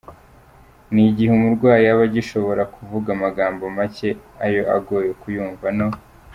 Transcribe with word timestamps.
ni 0.93 1.03
igihe 1.09 1.31
umurwayi 1.37 1.85
aba 1.93 2.03
agishobora 2.09 2.63
kuvuga 2.75 3.07
amagambo 3.15 3.63
make 3.77 4.09
ario 4.43 4.63
agoye 4.77 5.11
kuyumva 5.21 5.67
no 5.77 5.89